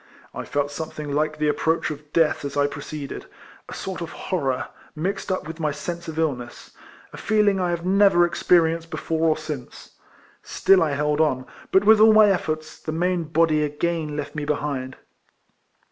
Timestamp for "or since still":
9.29-10.81